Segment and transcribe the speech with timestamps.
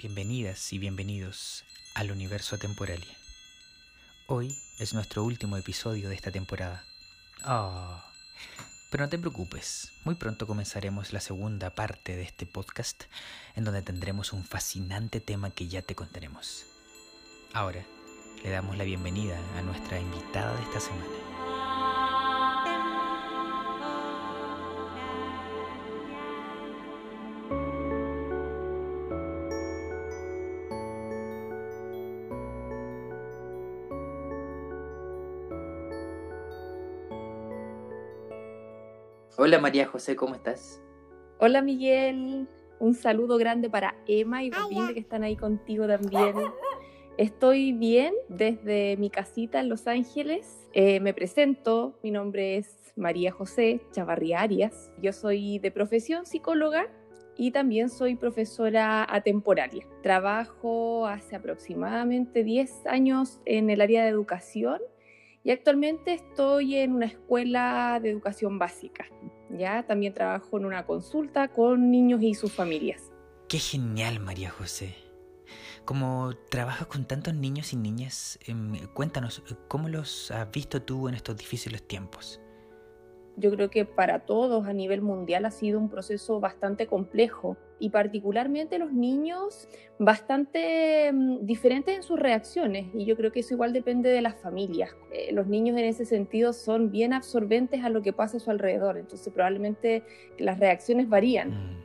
[0.00, 3.14] Bienvenidas y bienvenidos al universo Temporalia.
[4.28, 6.86] Hoy es nuestro último episodio de esta temporada.
[7.44, 8.02] Oh,
[8.90, 13.04] pero no te preocupes, muy pronto comenzaremos la segunda parte de este podcast
[13.54, 16.64] en donde tendremos un fascinante tema que ya te contaremos.
[17.52, 17.84] Ahora,
[18.42, 21.59] le damos la bienvenida a nuestra invitada de esta semana.
[39.42, 40.82] Hola María José, ¿cómo estás?
[41.38, 42.46] Hola Miguel,
[42.78, 46.34] un saludo grande para Emma y Robin que están ahí contigo también.
[47.16, 50.68] Estoy bien desde mi casita en Los Ángeles.
[50.74, 54.92] Eh, me presento, mi nombre es María José Chavarría Arias.
[55.00, 56.88] Yo soy de profesión psicóloga
[57.34, 59.86] y también soy profesora atemporaria.
[60.02, 64.82] Trabajo hace aproximadamente 10 años en el área de educación
[65.42, 69.06] y actualmente estoy en una escuela de educación básica.
[69.56, 73.10] Ya también trabajo en una consulta con niños y sus familias.
[73.48, 74.94] Qué genial, María José.
[75.84, 81.14] Como trabajas con tantos niños y niñas, em, cuéntanos, ¿cómo los has visto tú en
[81.14, 82.40] estos difíciles tiempos?
[83.40, 87.90] Yo creo que para todos a nivel mundial ha sido un proceso bastante complejo y
[87.90, 93.72] particularmente los niños bastante mm, diferentes en sus reacciones y yo creo que eso igual
[93.72, 94.90] depende de las familias.
[95.12, 98.50] Eh, los niños en ese sentido son bien absorbentes a lo que pasa a su
[98.50, 100.04] alrededor, entonces probablemente
[100.38, 101.50] las reacciones varían.
[101.50, 101.80] Mm.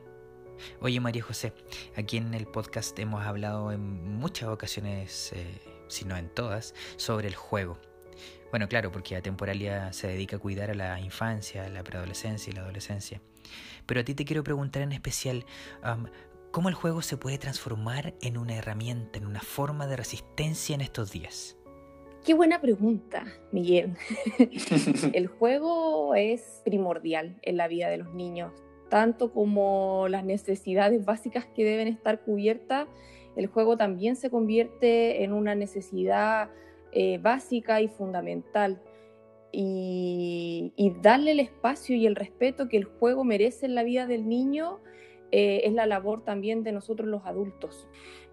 [0.81, 1.53] Oye María José,
[1.95, 3.81] aquí en el podcast hemos hablado en
[4.17, 7.77] muchas ocasiones, eh, si no en todas, sobre el juego.
[8.55, 12.61] Bueno, claro, porque Atemporalia se dedica a cuidar a la infancia, la preadolescencia y la
[12.61, 13.19] adolescencia.
[13.85, 15.43] Pero a ti te quiero preguntar en especial,
[16.51, 20.79] ¿cómo el juego se puede transformar en una herramienta, en una forma de resistencia en
[20.79, 21.57] estos días?
[22.25, 23.97] Qué buena pregunta, Miguel.
[25.11, 28.53] el juego es primordial en la vida de los niños,
[28.87, 32.87] tanto como las necesidades básicas que deben estar cubiertas,
[33.35, 36.51] el juego también se convierte en una necesidad
[36.97, 38.81] eh, básica y fundamental.
[39.51, 44.27] Y, darle el espacio y el respeto que el juego merece en la vida del
[44.27, 44.79] niño
[45.31, 47.87] eh, es la labor también de nosotros los adultos.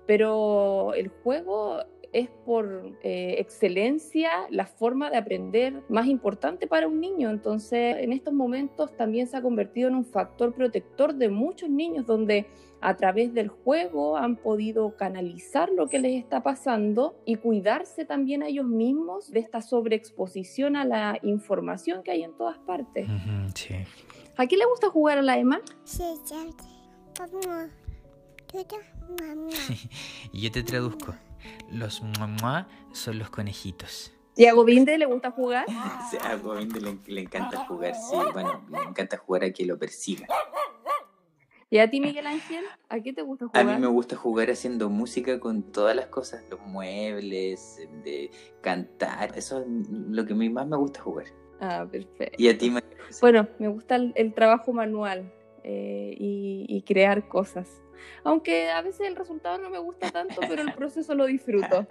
[0.06, 7.00] Pero el juego es por eh, excelencia la forma de aprender más importante para un
[7.00, 7.31] niño.
[7.31, 12.06] Entonces, en estos momentos también se ha convertido en un factor protector de muchos niños
[12.06, 12.47] donde
[12.83, 18.43] a través del juego han podido canalizar lo que les está pasando y cuidarse también
[18.43, 23.06] a ellos mismos de esta sobreexposición a la información que hay en todas partes.
[24.37, 25.61] ¿A quién le gusta jugar a la Emma?
[25.84, 26.03] Sí,
[30.33, 31.15] y yo te traduzco.
[31.71, 34.13] Los mamá son los conejitos.
[34.37, 35.67] ¿Y a Govinde le gusta jugar?
[36.11, 38.17] Sí, a Govinde le, encanta jugar, sí.
[38.33, 40.27] Bueno, le encanta jugar a que lo persiga.
[41.71, 42.65] ¿Y a ti, Miguel Ángel?
[42.91, 43.63] ¿A qué te gusta jugar?
[43.63, 48.31] A mí me gusta jugar haciendo música con todas las cosas, los muebles, de
[48.61, 49.37] cantar.
[49.39, 51.27] Eso es lo que a mí más me gusta jugar.
[51.61, 52.37] Ah, perfecto.
[52.37, 52.75] ¿Y a ti,
[53.23, 55.33] Bueno, me gusta el, trabajo manual
[55.65, 57.83] eh, y crear cosas.
[58.25, 61.87] Aunque a veces el resultado no me gusta tanto, pero el proceso lo disfruto.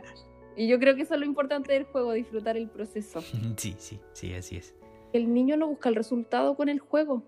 [0.55, 3.21] Y yo creo que eso es lo importante del juego, disfrutar el proceso.
[3.57, 4.75] Sí, sí, sí, así es.
[5.13, 7.23] El niño no busca el resultado con el juego.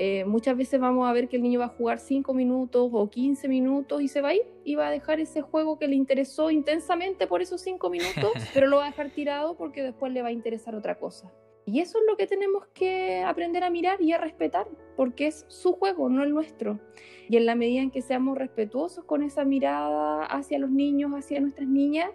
[0.00, 3.10] Eh, muchas veces vamos a ver que el niño va a jugar 5 minutos o
[3.10, 5.96] 15 minutos y se va a ir y va a dejar ese juego que le
[5.96, 10.22] interesó intensamente por esos 5 minutos, pero lo va a dejar tirado porque después le
[10.22, 11.32] va a interesar otra cosa.
[11.68, 15.44] Y eso es lo que tenemos que aprender a mirar y a respetar, porque es
[15.48, 16.80] su juego, no el nuestro.
[17.28, 21.40] Y en la medida en que seamos respetuosos con esa mirada hacia los niños, hacia
[21.40, 22.08] nuestras niñas,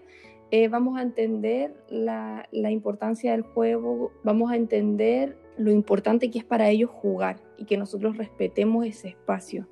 [0.49, 6.39] eh, vamos a entender la, la importancia del juego, vamos a entender lo importante que
[6.39, 9.67] es para ellos jugar y que nosotros respetemos ese espacio.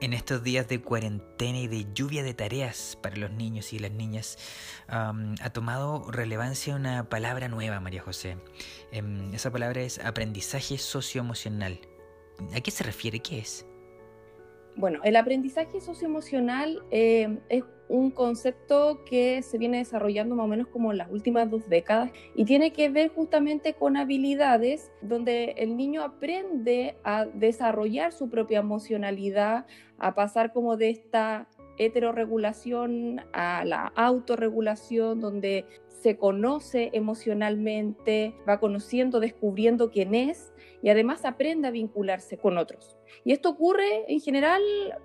[0.00, 3.90] En estos días de cuarentena y de lluvia de tareas para los niños y las
[3.90, 4.38] niñas,
[4.86, 8.36] ha tomado relevancia una palabra nueva, María José.
[8.92, 11.80] Em, esa palabra es aprendizaje socioemocional.
[12.54, 13.18] ¿A qué se refiere?
[13.18, 13.66] ¿Qué es?
[14.76, 20.68] Bueno, el aprendizaje socioemocional eh, es un concepto que se viene desarrollando más o menos
[20.68, 25.76] como en las últimas dos décadas y tiene que ver justamente con habilidades donde el
[25.76, 29.66] niño aprende a desarrollar su propia emocionalidad,
[29.98, 39.20] a pasar como de esta heteroregulación a la autorregulación, donde se conoce emocionalmente, va conociendo,
[39.20, 42.96] descubriendo quién es y además aprende a vincularse con otros.
[43.24, 44.62] Y esto ocurre en general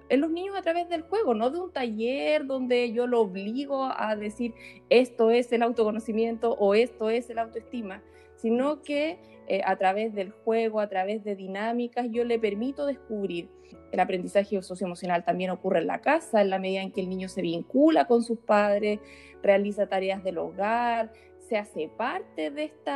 [0.10, 3.90] en los niños a través del juego, no de un taller donde yo lo obligo
[3.96, 4.54] a decir
[4.90, 8.04] esto es el autoconocimiento o esto es el autoestima,
[8.44, 13.50] sino que eh, a través del juego, a través de dinámicas, yo le permito descubrir.
[13.94, 17.30] El aprendizaje socioemocional también ocurre en la casa, en la medida en que el niño
[17.30, 19.00] se vincula con sus padres,
[19.42, 22.92] realiza tareas del hogar, se hace parte de este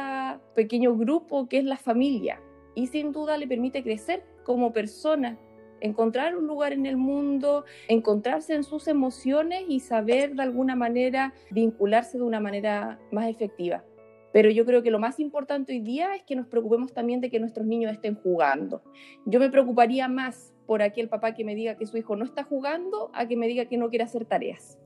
[0.53, 2.41] pequeño grupo que es la familia
[2.75, 5.37] y sin duda le permite crecer como persona,
[5.79, 11.33] encontrar un lugar en el mundo, encontrarse en sus emociones y saber de alguna manera
[11.51, 13.85] vincularse de una manera más efectiva.
[14.33, 17.29] Pero yo creo que lo más importante hoy día es que nos preocupemos también de
[17.29, 18.83] que nuestros niños estén jugando.
[19.25, 22.43] Yo me preocuparía más por aquel papá que me diga que su hijo no está
[22.43, 24.77] jugando a que me diga que no quiere hacer tareas.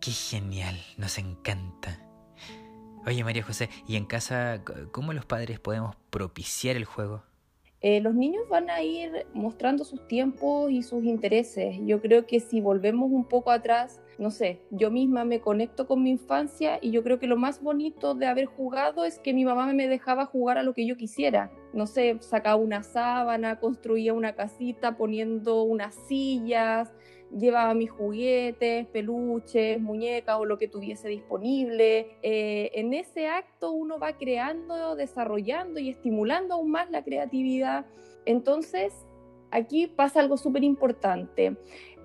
[0.00, 2.02] Qué genial, nos encanta.
[3.06, 7.22] Oye María José, ¿y en casa cómo los padres podemos propiciar el juego?
[7.82, 11.76] Eh, los niños van a ir mostrando sus tiempos y sus intereses.
[11.84, 16.02] Yo creo que si volvemos un poco atrás, no sé, yo misma me conecto con
[16.02, 19.44] mi infancia y yo creo que lo más bonito de haber jugado es que mi
[19.44, 21.50] mamá me dejaba jugar a lo que yo quisiera.
[21.74, 26.94] No sé, sacaba una sábana, construía una casita poniendo unas sillas,
[27.30, 32.18] llevaba mis juguetes, peluches, muñecas o lo que tuviese disponible.
[32.22, 37.86] Eh, en ese acto uno va creando, desarrollando y estimulando aún más la creatividad.
[38.24, 38.92] Entonces,
[39.50, 41.56] aquí pasa algo súper importante.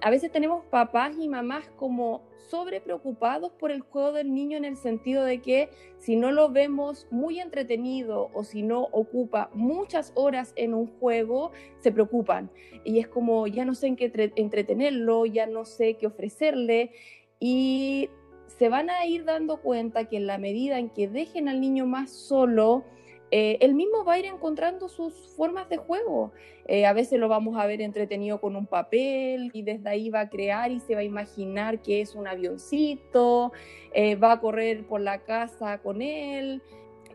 [0.02, 4.66] A veces tenemos papás y mamás como sobre preocupados por el juego del niño en
[4.66, 10.12] el sentido de que si no lo vemos muy entretenido o si no ocupa muchas
[10.16, 12.50] horas en un juego, se preocupan.
[12.84, 16.92] Y es como, ya no sé en qué entretenerlo, ya no sé qué ofrecerle.
[17.40, 18.10] Y
[18.58, 21.86] se van a ir dando cuenta que en la medida en que dejen al niño
[21.86, 22.84] más solo,
[23.32, 26.34] eh, él mismo va a ir encontrando sus formas de juego.
[26.66, 30.22] Eh, a veces lo vamos a ver entretenido con un papel y desde ahí va
[30.22, 33.54] a crear y se va a imaginar que es un avioncito,
[33.94, 36.62] eh, va a correr por la casa con él,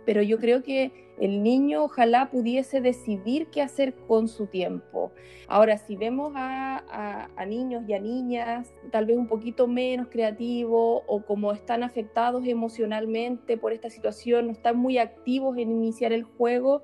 [0.07, 5.13] pero yo creo que el niño ojalá pudiese decidir qué hacer con su tiempo.
[5.49, 11.23] Ahora, si vemos a, niños y a niñas tal vez un poquito menos creativos o
[11.25, 16.83] como están afectados emocionalmente por esta situación, no están muy activos en iniciar el juego,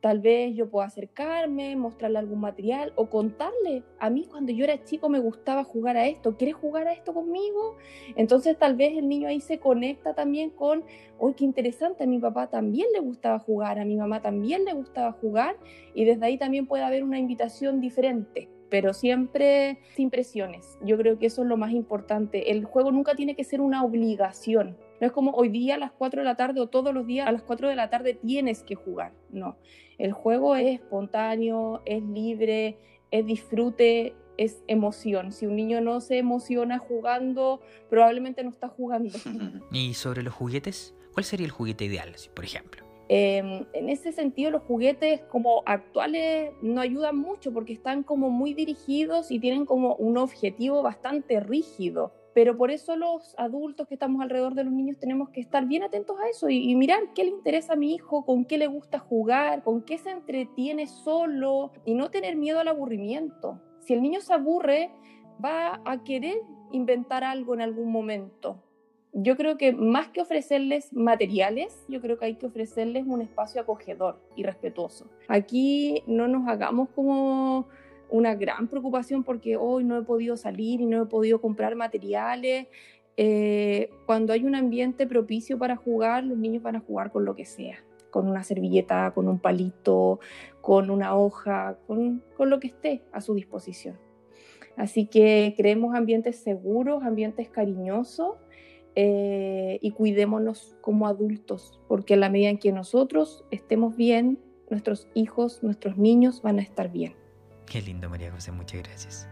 [0.00, 4.82] Tal vez yo pueda acercarme, mostrarle algún material o contarle, a mí cuando yo era
[4.82, 7.76] chico me gustaba jugar a esto, ¿quieres jugar a esto conmigo?
[8.16, 10.84] Entonces tal vez el niño ahí se conecta también con,
[11.18, 14.72] uy, qué interesante, a mi papá también le gustaba jugar, a mi mamá también le
[14.72, 15.56] gustaba jugar
[15.94, 20.78] y desde ahí también puede haber una invitación diferente pero siempre sin presiones.
[20.80, 22.52] Yo creo que eso es lo más importante.
[22.52, 24.76] El juego nunca tiene que ser una obligación.
[25.00, 27.26] No es como hoy día a las 4 de la tarde o todos los días
[27.26, 29.12] a las 4 de la tarde tienes que jugar.
[29.30, 29.56] No.
[29.98, 32.78] El juego es espontáneo, es libre,
[33.10, 35.32] es disfrute, es emoción.
[35.32, 39.18] Si un niño no se emociona jugando, probablemente no está jugando.
[39.72, 40.94] ¿Y sobre los juguetes?
[41.12, 42.84] ¿Cuál sería el juguete ideal, por ejemplo?
[43.08, 48.54] Em, en ese sentido, los juguetes como actuales no ayudan mucho porque están como muy
[48.54, 52.12] dirigidos y tienen como un objetivo bastante rígido.
[52.34, 55.82] Pero por eso los adultos que estamos alrededor de los niños tenemos que estar bien
[55.82, 58.98] atentos a eso y, mirar qué le interesa a mi hijo, con qué le gusta
[58.98, 63.60] jugar, con qué se entretiene solo y no tener miedo al aburrimiento.
[63.80, 64.90] Si el niño se aburre,
[65.44, 66.38] va a querer
[66.70, 68.62] inventar algo en algún momento.
[69.12, 73.60] Yo creo que más que ofrecerles materiales, yo creo que hay que ofrecerles un espacio
[73.60, 75.10] acogedor y respetuoso.
[75.26, 77.66] Aquí no nos hagamos como
[78.10, 82.68] una gran preocupación porque hoy no he podido salir y no he podido comprar materiales.
[83.16, 87.34] Eh, cuando hay un ambiente propicio para jugar, los niños van a jugar con lo
[87.34, 87.78] que sea,
[88.10, 90.20] con una servilleta, con un palito,
[90.60, 93.96] con una hoja, con, con lo que esté a su disposición.
[94.76, 98.36] Así que creemos ambientes seguros, ambientes cariñosos
[98.94, 104.38] eh, y cuidémonos como adultos, porque a la medida en que nosotros estemos bien,
[104.70, 107.19] nuestros hijos, nuestros niños van a estar bien.
[107.70, 109.28] Qué lindo, María José, muchas gracias.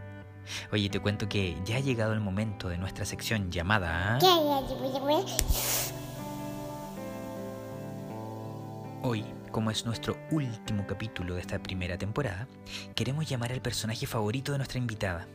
[0.71, 4.16] Oye, te cuento que ya ha llegado el momento de nuestra sección llamada...
[9.02, 12.47] Hoy, como es nuestro último capítulo de esta primera temporada,
[12.95, 15.26] queremos llamar al personaje favorito de nuestra invitada.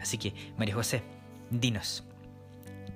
[0.00, 1.02] Así que, María José,
[1.50, 2.04] dinos,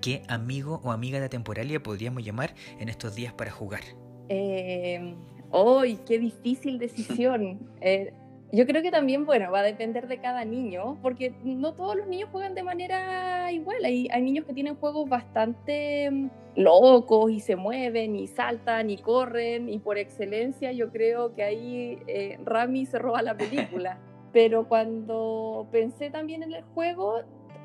[0.01, 3.83] ¿qué amigo o amiga de Temporalia podríamos llamar en estos días para jugar?
[4.29, 5.17] Eh,
[5.53, 7.69] ¡Ay, qué difícil decisión!
[7.81, 8.13] Eh,
[8.57, 12.07] Yo creo que también, bueno, va a depender de cada niño, porque no todos los
[12.07, 13.85] niños juegan de manera igual.
[13.85, 18.97] Hay, hay niños que tienen juegos bastante mm, locos y se mueven y saltan y
[18.97, 23.99] corren y por excelencia yo creo que ahí eh, Rami se roba la película.
[24.33, 27.25] Pero cuando pensé también en el juego,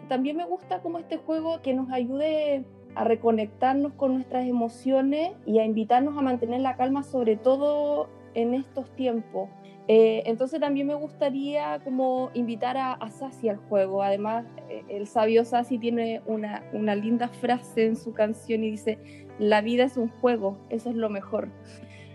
[0.10, 5.60] también me gusta como este juego que nos ayude a reconectarnos con nuestras emociones y
[5.60, 9.48] a invitarnos a mantener la calma, sobre todo en estos tiempos.
[9.88, 13.10] Eh, entonces también me gustaría como invitar a, a
[13.50, 14.04] al juego.
[14.04, 19.00] Además, eh, el sabio Sassi tiene una, una linda frase en su canción y dice,
[19.40, 21.50] la vida es un juego, eso es lo mejor.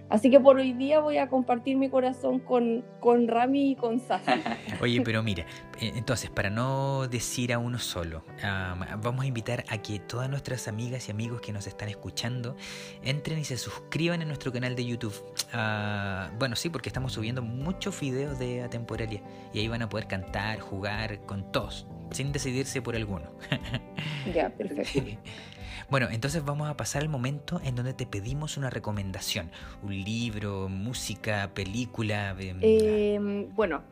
[0.09, 3.99] Así que por hoy día voy a compartir mi corazón con, con Rami y con
[3.99, 4.31] Sassi.
[4.81, 5.45] Oye, pero mira,
[5.81, 10.31] eh, entonces, para no decir a uno solo, um, vamos a invitar a que todas
[10.31, 12.57] nuestras amigas y amigos que nos están escuchando
[13.03, 15.15] entren y se suscriban en nuestro canal de YouTube.
[15.53, 19.23] Uh, bueno, sí, porque estamos subiendo muchos videos de Atemporalia
[19.53, 23.33] y ahí van a poder cantar, jugar con todos, sin decidirse por alguno.
[24.35, 25.01] ya, perfecto.
[25.89, 29.51] Bueno, entonces vamos a pasar al momento en donde te pedimos una recomendación,
[29.85, 32.35] un libro, música, película.
[32.41, 33.83] Eh, bueno,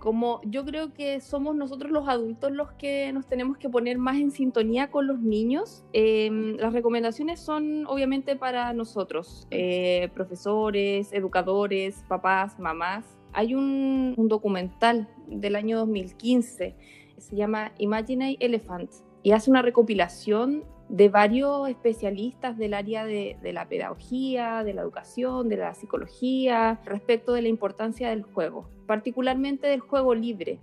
[0.00, 4.16] como yo creo que somos nosotros los adultos los que nos tenemos que poner más
[4.16, 12.04] en sintonía con los niños, eh, las recomendaciones son obviamente para nosotros, eh, profesores, educadores,
[12.08, 13.04] papás, mamás.
[13.32, 16.74] Hay un, un documental del año 2015,
[17.16, 18.90] se llama Imagine Elephant,
[19.22, 25.48] y hace una recopilación de varios especialistas del área de, la pedagogía, de la educación,
[25.48, 30.60] de la psicología, respecto de la importancia del juego, particularmente del juego libre.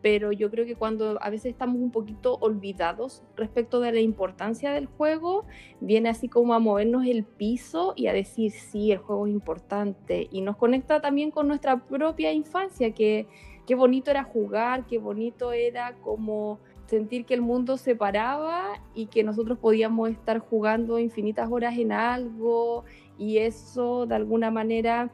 [0.00, 4.70] Pero yo creo que cuando a veces estamos un poquito olvidados respecto de la importancia
[4.70, 5.44] del juego,
[5.80, 10.28] viene así como a movernos el piso y a decir, sí, el juego es importante.
[10.30, 13.26] Y nos conecta también con nuestra propia infancia, que
[13.66, 19.06] qué bonito era jugar, qué bonito era como sentir que el mundo se paraba y
[19.06, 22.84] que nosotros podíamos estar jugando infinitas horas en algo
[23.18, 25.10] y eso de alguna manera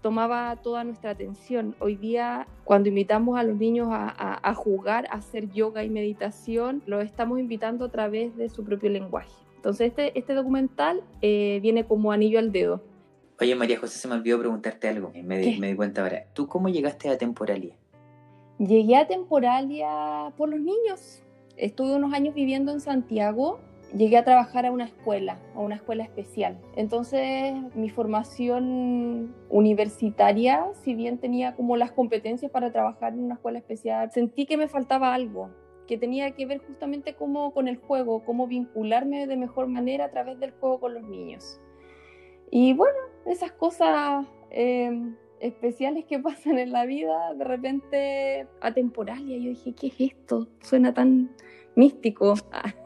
[0.00, 1.76] tomaba toda nuestra atención.
[1.78, 5.90] Hoy día, cuando invitamos a los niños a, a, a jugar, a hacer yoga y
[5.90, 9.30] meditación, los estamos invitando a través de su propio lenguaje.
[9.56, 12.82] Entonces, este, este documental eh, viene como anillo al dedo.
[13.40, 15.12] Oye, María José, se me olvidó preguntarte algo.
[15.22, 16.24] Me, di, me di cuenta ahora.
[16.32, 17.76] ¿Tú cómo llegaste a Temporalia?
[18.66, 21.24] Llegué a Temporalia por los niños.
[21.56, 23.58] Estuve unos años viviendo en Santiago.
[23.92, 26.60] Llegué a trabajar a una escuela, a una escuela especial.
[26.76, 33.58] Entonces, mi formación universitaria, si bien tenía como las competencias para trabajar en una escuela
[33.58, 35.50] especial, sentí que me faltaba algo,
[35.88, 40.10] que tenía que ver justamente como con el juego, cómo vincularme de mejor manera a
[40.10, 41.60] través del juego con los niños.
[42.52, 49.36] Y bueno, esas cosas eh, especiales que pasan en la vida, de repente atemporalia.
[49.36, 50.48] Yo dije, ¿qué es esto?
[50.60, 51.30] Suena tan
[51.74, 52.34] místico.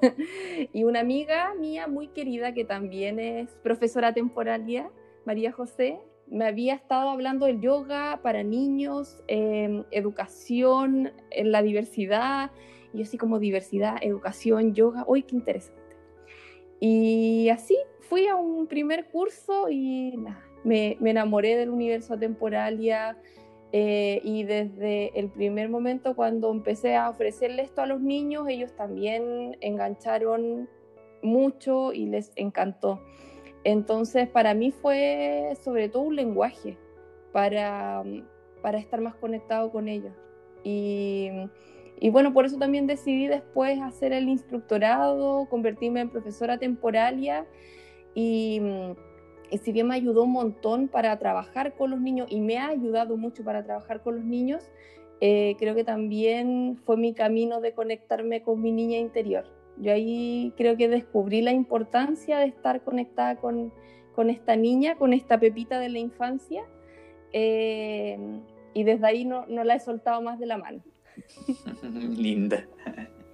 [0.72, 4.90] y una amiga mía muy querida, que también es profesora temporalia,
[5.24, 12.50] María José, me había estado hablando del yoga para niños, eh, educación, en la diversidad,
[12.92, 15.96] y yo así como diversidad, educación, yoga, ¡uy, qué interesante!
[16.80, 23.16] Y así fui a un primer curso y nada, me, enamoré del universo Temporalia
[23.72, 28.74] eh, y desde el primer momento cuando empecé a ofrecerle esto a los niños, ellos
[28.74, 30.68] también engancharon
[31.22, 33.00] mucho y les encantó.
[33.62, 36.76] Entonces para mí fue sobre todo un lenguaje
[37.32, 38.02] para,
[38.60, 40.14] para estar más conectado con ellos.
[40.64, 41.30] Y,
[42.00, 47.46] y bueno, por eso también decidí después hacer el instructorado, convertirme en profesora temporalia
[48.14, 48.60] y
[49.50, 52.68] y si bien me ayudó un montón para trabajar con los niños y me ha
[52.68, 54.68] ayudado mucho para trabajar con los niños,
[55.20, 59.44] eh, creo que también fue mi camino de conectarme con mi niña interior.
[59.78, 63.72] Yo ahí creo que descubrí la importancia de estar conectada con,
[64.14, 66.64] con esta niña, con esta pepita de la infancia,
[67.32, 68.18] eh,
[68.74, 70.82] y desde ahí no, no la he soltado más de la mano.
[71.82, 72.66] Linda.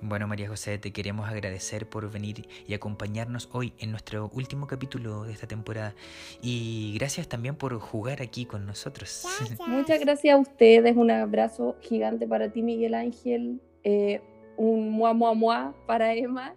[0.05, 5.23] Bueno, María José, te queremos agradecer por venir y acompañarnos hoy en nuestro último capítulo
[5.23, 5.95] de esta temporada.
[6.43, 9.25] Y gracias también por jugar aquí con nosotros.
[9.39, 9.61] Gracias.
[9.69, 10.97] Muchas gracias a ustedes.
[10.97, 13.61] Un abrazo gigante para ti, Miguel Ángel.
[13.85, 14.21] Eh,
[14.57, 16.57] un mua mua mua para Emma.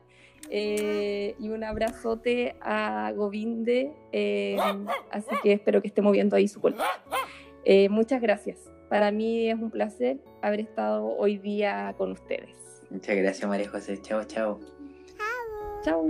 [0.49, 3.93] Eh, y un abrazote a Govinde.
[4.11, 4.57] Eh,
[5.11, 6.81] así que espero que esté moviendo ahí su cuerpo.
[7.63, 8.57] Eh, muchas gracias.
[8.89, 12.74] Para mí es un placer haber estado hoy día con ustedes.
[12.89, 14.01] Muchas gracias, María José.
[14.01, 14.59] Chao, chao.
[15.83, 16.05] Chao.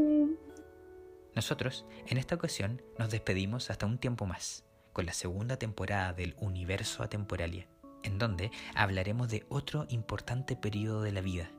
[1.36, 4.64] Nosotros, en esta ocasión, nos despedimos hasta un tiempo más,
[4.94, 7.68] con la segunda temporada del Universo Atemporalia.
[8.06, 11.50] en donde hablaremos de otro importante periodo de la vida,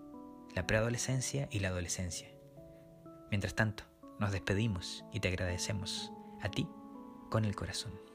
[0.54, 2.28] la preadolescencia y la adolescencia.
[3.30, 3.84] Mientras tanto,
[4.20, 6.68] nos despedimos y te agradecemos, a ti,
[7.30, 8.05] con el corazón.